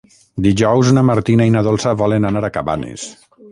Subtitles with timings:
[0.45, 3.07] Dijous na Martina i na Dolça volen anar a Cabanes.